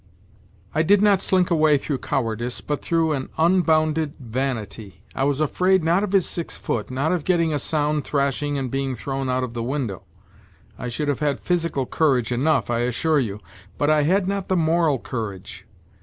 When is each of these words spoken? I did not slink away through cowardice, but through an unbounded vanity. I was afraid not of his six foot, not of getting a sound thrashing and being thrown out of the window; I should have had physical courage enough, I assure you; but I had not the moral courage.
I 0.73 0.81
did 0.81 1.03
not 1.03 1.21
slink 1.21 1.51
away 1.51 1.77
through 1.77 1.99
cowardice, 1.99 2.59
but 2.59 2.81
through 2.81 3.11
an 3.11 3.29
unbounded 3.37 4.13
vanity. 4.19 5.03
I 5.13 5.25
was 5.25 5.39
afraid 5.39 5.83
not 5.83 6.03
of 6.03 6.11
his 6.11 6.27
six 6.27 6.57
foot, 6.57 6.89
not 6.89 7.11
of 7.11 7.23
getting 7.23 7.53
a 7.53 7.59
sound 7.59 8.03
thrashing 8.03 8.57
and 8.57 8.71
being 8.71 8.95
thrown 8.95 9.29
out 9.29 9.43
of 9.43 9.53
the 9.53 9.61
window; 9.61 10.01
I 10.75 10.87
should 10.87 11.07
have 11.07 11.19
had 11.19 11.39
physical 11.39 11.85
courage 11.85 12.31
enough, 12.31 12.71
I 12.71 12.79
assure 12.79 13.19
you; 13.19 13.41
but 13.77 13.91
I 13.91 14.01
had 14.01 14.27
not 14.27 14.47
the 14.47 14.57
moral 14.57 14.97
courage. 14.97 15.67